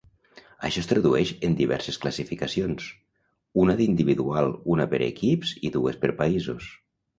Això 0.69 0.79
es 0.85 0.87
tradueix 0.91 1.33
en 1.49 1.57
diverses 1.59 1.99
classificacions: 2.05 2.87
una 3.65 3.77
d'individual, 3.83 4.51
una 4.77 4.89
per 4.95 5.03
equips 5.11 5.55
i 5.71 5.75
dues 5.79 6.03
per 6.07 6.15
països. 6.27 6.69